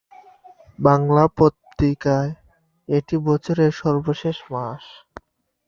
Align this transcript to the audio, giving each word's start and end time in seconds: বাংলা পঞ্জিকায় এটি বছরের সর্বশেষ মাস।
বাংলা 0.79 1.23
পঞ্জিকায় 1.37 2.31
এটি 2.89 3.15
বছরের 3.27 3.71
সর্বশেষ 3.81 4.37
মাস। 4.51 4.83